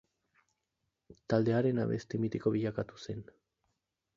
Taldearen 1.33 1.81
abesti 1.83 2.23
mitiko 2.25 2.55
bilakatu 2.57 2.99
zen. 3.09 3.25